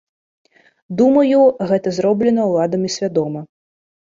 [1.01, 1.39] Думаю,
[1.73, 3.49] гэта зроблена ўладамі свядома.